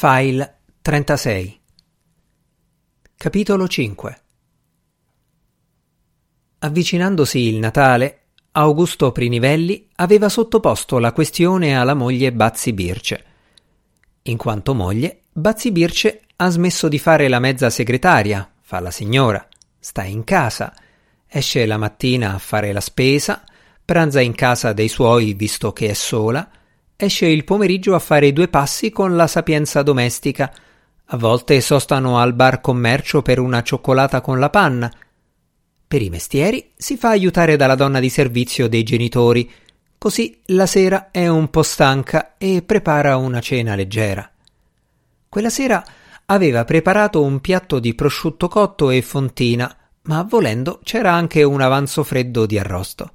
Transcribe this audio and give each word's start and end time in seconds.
File 0.00 0.60
36 0.80 1.60
Capitolo 3.16 3.66
5 3.66 4.20
Avvicinandosi 6.60 7.40
il 7.40 7.56
Natale, 7.58 8.26
Augusto 8.52 9.10
Prinivelli 9.10 9.88
aveva 9.96 10.28
sottoposto 10.28 11.00
la 11.00 11.10
questione 11.10 11.76
alla 11.76 11.94
moglie 11.94 12.32
Bazzi 12.32 12.72
Birce. 12.72 13.24
In 14.22 14.36
quanto 14.36 14.72
moglie, 14.72 15.22
Bazzi 15.32 15.72
Birce 15.72 16.20
ha 16.36 16.48
smesso 16.48 16.86
di 16.86 17.00
fare 17.00 17.26
la 17.26 17.40
mezza 17.40 17.68
segretaria, 17.68 18.48
fa 18.60 18.78
la 18.78 18.92
signora, 18.92 19.44
sta 19.80 20.04
in 20.04 20.22
casa, 20.22 20.72
esce 21.26 21.66
la 21.66 21.76
mattina 21.76 22.34
a 22.34 22.38
fare 22.38 22.70
la 22.70 22.80
spesa, 22.80 23.42
pranza 23.84 24.20
in 24.20 24.36
casa 24.36 24.72
dei 24.72 24.86
suoi 24.86 25.34
visto 25.34 25.72
che 25.72 25.88
è 25.88 25.94
sola, 25.94 26.48
esce 27.00 27.26
il 27.26 27.44
pomeriggio 27.44 27.94
a 27.94 28.00
fare 28.00 28.32
due 28.32 28.48
passi 28.48 28.90
con 28.90 29.14
la 29.14 29.28
sapienza 29.28 29.82
domestica, 29.82 30.52
a 31.10 31.16
volte 31.16 31.60
sostano 31.60 32.18
al 32.18 32.34
bar 32.34 32.60
commercio 32.60 33.22
per 33.22 33.38
una 33.38 33.62
cioccolata 33.62 34.20
con 34.20 34.40
la 34.40 34.50
panna. 34.50 34.92
Per 35.86 36.02
i 36.02 36.10
mestieri 36.10 36.72
si 36.76 36.96
fa 36.96 37.10
aiutare 37.10 37.54
dalla 37.54 37.76
donna 37.76 38.00
di 38.00 38.10
servizio 38.10 38.68
dei 38.68 38.82
genitori, 38.82 39.48
così 39.96 40.40
la 40.46 40.66
sera 40.66 41.12
è 41.12 41.28
un 41.28 41.48
po' 41.50 41.62
stanca 41.62 42.34
e 42.36 42.62
prepara 42.62 43.16
una 43.16 43.40
cena 43.40 43.76
leggera. 43.76 44.28
Quella 45.28 45.50
sera 45.50 45.84
aveva 46.26 46.64
preparato 46.64 47.22
un 47.22 47.40
piatto 47.40 47.78
di 47.78 47.94
prosciutto 47.94 48.48
cotto 48.48 48.90
e 48.90 49.02
fontina, 49.02 49.72
ma 50.02 50.26
volendo 50.28 50.80
c'era 50.82 51.12
anche 51.12 51.44
un 51.44 51.60
avanzo 51.60 52.02
freddo 52.02 52.44
di 52.44 52.58
arrosto. 52.58 53.12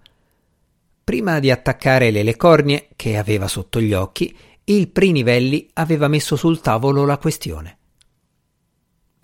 Prima 1.03 1.39
di 1.39 1.51
attaccare 1.51 2.11
le 2.11 2.23
lecornie 2.23 2.87
che 2.95 3.17
aveva 3.17 3.47
sotto 3.49 3.81
gli 3.81 3.93
occhi, 3.93 4.35
il 4.65 4.87
Prinivelli 4.87 5.69
aveva 5.73 6.07
messo 6.07 6.37
sul 6.37 6.61
tavolo 6.61 7.05
la 7.05 7.17
questione. 7.17 7.77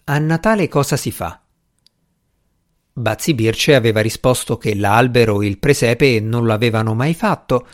A 0.05 0.17
Natale 0.17 0.67
cosa 0.67 0.97
si 0.97 1.11
fa? 1.11 1.41
Bazzi 2.91 3.33
Birce 3.33 3.75
aveva 3.75 4.01
risposto 4.01 4.57
che 4.57 4.75
l'albero 4.75 5.41
e 5.41 5.47
il 5.47 5.57
presepe 5.57 6.19
non 6.19 6.43
lo 6.43 6.51
avevano 6.51 6.93
mai 6.93 7.13
fatto, 7.13 7.65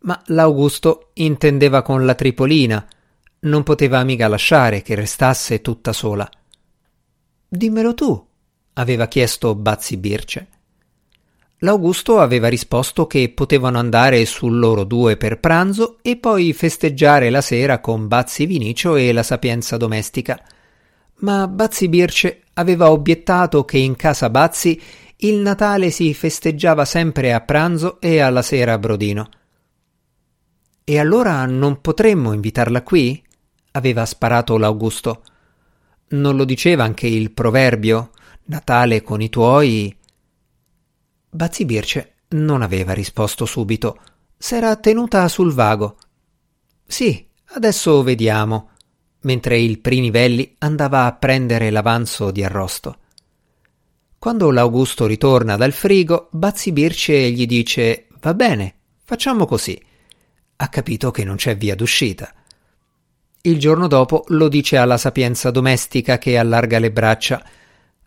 ma 0.00 0.20
l'Augusto 0.26 1.10
intendeva 1.14 1.82
con 1.82 2.04
la 2.04 2.16
tripolina, 2.16 2.84
non 3.40 3.62
poteva 3.62 4.02
mica 4.02 4.26
lasciare 4.26 4.82
che 4.82 4.96
restasse 4.96 5.60
tutta 5.60 5.92
sola. 5.92 6.28
Dimmelo 7.46 7.94
tu, 7.94 8.26
aveva 8.72 9.06
chiesto 9.06 9.54
Bazzi 9.54 9.96
Birce. 9.96 10.48
L'Augusto 11.64 12.20
aveva 12.20 12.48
risposto 12.48 13.06
che 13.06 13.32
potevano 13.34 13.78
andare 13.78 14.26
sul 14.26 14.58
loro 14.58 14.84
due 14.84 15.16
per 15.16 15.40
pranzo 15.40 15.96
e 16.02 16.18
poi 16.18 16.52
festeggiare 16.52 17.30
la 17.30 17.40
sera 17.40 17.80
con 17.80 18.06
Bazzi 18.06 18.44
Vinicio 18.44 18.96
e 18.96 19.14
la 19.14 19.22
sapienza 19.22 19.78
domestica. 19.78 20.38
Ma 21.20 21.48
Bazzi 21.48 21.88
Birce 21.88 22.42
aveva 22.52 22.90
obiettato 22.90 23.64
che 23.64 23.78
in 23.78 23.96
casa 23.96 24.28
Bazzi 24.28 24.78
il 25.16 25.36
Natale 25.36 25.88
si 25.88 26.12
festeggiava 26.12 26.84
sempre 26.84 27.32
a 27.32 27.40
pranzo 27.40 27.98
e 27.98 28.20
alla 28.20 28.42
sera 28.42 28.74
a 28.74 28.78
Brodino. 28.78 29.30
E 30.84 30.98
allora 30.98 31.46
non 31.46 31.80
potremmo 31.80 32.34
invitarla 32.34 32.82
qui? 32.82 33.22
aveva 33.70 34.04
sparato 34.04 34.58
l'Augusto. 34.58 35.22
Non 36.08 36.36
lo 36.36 36.44
diceva 36.44 36.84
anche 36.84 37.06
il 37.06 37.30
proverbio? 37.30 38.10
Natale 38.44 39.00
con 39.00 39.22
i 39.22 39.30
tuoi. 39.30 39.96
Bazzi 41.34 41.64
Birce 41.64 42.14
non 42.28 42.62
aveva 42.62 42.92
risposto 42.92 43.44
subito. 43.44 43.98
S'era 44.38 44.76
tenuta 44.76 45.26
sul 45.26 45.52
vago. 45.52 45.96
Sì, 46.86 47.26
adesso 47.54 48.04
vediamo. 48.04 48.70
Mentre 49.22 49.58
il 49.58 49.80
Prinivelli 49.80 50.54
andava 50.58 51.06
a 51.06 51.12
prendere 51.12 51.70
l'avanzo 51.70 52.30
di 52.30 52.44
arrosto. 52.44 52.98
Quando 54.16 54.52
l'Augusto 54.52 55.06
ritorna 55.06 55.56
dal 55.56 55.72
frigo, 55.72 56.28
Bazzi 56.30 56.70
Birce 56.70 57.32
gli 57.32 57.46
dice: 57.46 58.06
Va 58.20 58.32
bene, 58.32 58.74
facciamo 59.02 59.44
così. 59.44 59.82
Ha 60.54 60.68
capito 60.68 61.10
che 61.10 61.24
non 61.24 61.34
c'è 61.34 61.56
via 61.56 61.74
d'uscita. 61.74 62.32
Il 63.40 63.58
giorno 63.58 63.88
dopo 63.88 64.22
lo 64.28 64.46
dice 64.46 64.76
alla 64.76 64.98
sapienza 64.98 65.50
domestica 65.50 66.16
che 66.16 66.38
allarga 66.38 66.78
le 66.78 66.92
braccia. 66.92 67.44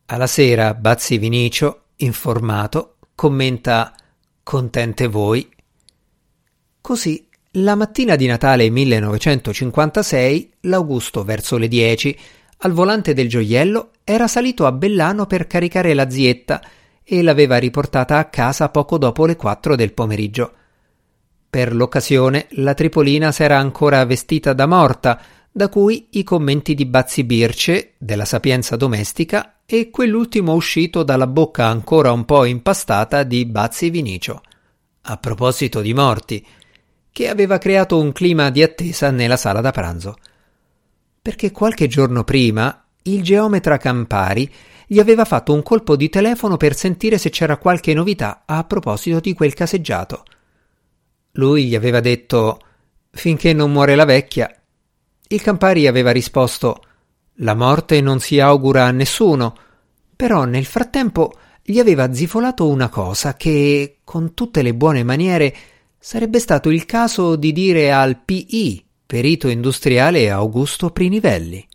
Alla 0.06 0.28
sera 0.28 0.73
Bazzi 0.73 1.18
Vinicio, 1.18 1.88
informato, 1.97 2.97
commenta 3.17 3.95
Contente 4.44 5.07
voi. 5.07 5.50
Così, 6.79 7.28
la 7.53 7.73
mattina 7.73 8.16
di 8.16 8.28
Natale 8.28 8.69
1956, 8.69 10.51
l'Augusto 10.61 11.23
verso 11.23 11.57
le 11.57 11.67
10, 11.67 12.16
al 12.57 12.73
volante 12.73 13.16
del 13.16 13.28
gioiello, 13.28 13.89
era 14.03 14.28
salito 14.28 14.67
a 14.67 14.72
Bellano 14.72 15.25
per 15.25 15.47
caricare 15.47 15.95
la 15.95 16.07
zietta 16.11 16.61
e 17.03 17.23
l'aveva 17.23 17.57
riportata 17.57 18.19
a 18.19 18.25
casa 18.25 18.69
poco 18.69 19.00
dopo 19.00 19.25
le 19.25 19.35
4 19.35 19.75
del 19.75 19.94
pomeriggio. 19.94 20.53
Per 21.49 21.73
l'occasione 21.73 22.45
la 22.51 22.75
Tripolina 22.75 23.31
s'era 23.31 23.57
ancora 23.57 24.05
vestita 24.05 24.53
da 24.53 24.67
morta, 24.67 25.19
da 25.51 25.69
cui 25.69 26.09
i 26.11 26.23
commenti 26.23 26.75
di 26.75 26.85
Bazzi 26.85 27.23
Birce, 27.23 27.95
della 27.97 28.25
sapienza 28.25 28.75
domestica, 28.75 29.56
e 29.69 29.89
quell'ultimo 29.89 30.53
uscito 30.53 31.03
dalla 31.03 31.28
bocca 31.28 31.66
ancora 31.66 32.13
un 32.13 32.23
po' 32.23 32.45
impastata 32.45 33.23
di 33.23 33.45
Bazzi 33.45 33.89
Vinicio. 33.89 34.41
A 35.01 35.17
proposito 35.17 35.81
di 35.81 35.94
morti, 35.94 36.45
che 37.11 37.28
aveva 37.28 37.57
creato 37.57 38.00
un 38.00 38.13
clima 38.13 38.50
di 38.50 38.63
attesa 38.63 39.11
nella 39.11 39.35
sala 39.35 39.59
da 39.59 39.72
pranzo. 39.72 40.16
Perché 41.22 41.51
qualche 41.51 41.88
giorno 41.88 42.23
prima 42.23 42.85
il 43.03 43.22
geometra 43.22 43.75
Campari 43.75 44.50
gli 44.88 45.00
aveva 45.00 45.25
fatto 45.25 45.53
un 45.53 45.61
colpo 45.63 45.97
di 45.97 46.07
telefono 46.07 46.55
per 46.55 46.73
sentire 46.73 47.17
se 47.17 47.29
c'era 47.29 47.57
qualche 47.57 47.94
novità 47.94 48.44
a 48.45 48.63
proposito 48.63 49.19
di 49.19 49.34
quel 49.34 49.53
caseggiato. 49.53 50.23
Lui 51.31 51.66
gli 51.66 51.75
aveva 51.75 51.99
detto 51.99 52.59
finché 53.11 53.51
non 53.51 53.73
muore 53.73 53.95
la 53.95 54.05
vecchia. 54.05 54.49
Il 55.28 55.41
Campari 55.41 55.88
aveva 55.88 56.11
risposto 56.11 56.81
la 57.38 57.53
morte 57.53 58.02
non 58.02 58.20
si 58.20 58.40
augura 58.40 58.86
a 58.86 58.92
nessuno, 58.92 59.56
però 60.16 60.46
nel 60.46 60.66
frattempo 60.66 61.34
gli 61.62 61.80
aveva 61.80 62.14
zifolato 62.14 62.68
una 62.68 62.90
cosa 62.90 63.36
che, 63.36 64.00
con 64.03 64.34
tutte 64.34 64.62
le 64.62 64.74
buone 64.74 65.03
maniere, 65.03 65.56
sarebbe 66.00 66.40
stato 66.40 66.70
il 66.70 66.86
caso 66.86 67.36
di 67.36 67.52
dire 67.52 67.92
al 67.92 68.18
PI, 68.24 68.86
perito 69.06 69.50
industriale 69.50 70.30
Augusto 70.30 70.92
Prinivelli. 70.92 71.68